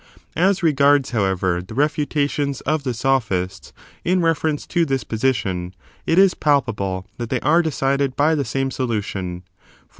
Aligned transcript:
As 0.35 0.63
regards, 0.63 1.11
however, 1.11 1.61
the 1.61 1.75
refutations 1.75 2.61
of 2.61 2.81
t^e 2.81 2.87
«n 2.87 2.91
rtai 2.93 2.95
sophists 2.95 3.71
in 4.03 4.21
reference 4.21 4.65
to 4.65 4.83
this 4.83 5.03
position, 5.03 5.75
it 6.07 6.17
is 6.17 6.33
palpable 6.33 7.01
futations 7.01 7.03
of^e 7.03 7.17
that 7.19 7.29
they 7.29 7.39
are 7.41 7.61
decided 7.61 8.15
by 8.15 8.33
the 8.33 8.43
same 8.43 8.71
solution; 8.71 9.43
for 9.43 9.85
J^S^^the^? 9.85 9.89